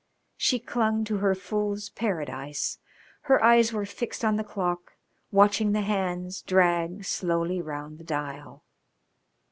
[0.35, 2.79] She clung to her fool's paradise.
[3.29, 4.93] Her eyes were fixed on the clock,
[5.31, 8.63] watching the hands drag slowly round the dial.